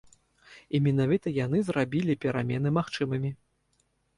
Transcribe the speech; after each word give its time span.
І 0.77 0.81
менавіта 0.85 1.33
яны 1.45 1.61
зрабілі 1.67 2.17
перамены 2.25 2.69
магчымымі. 2.79 3.31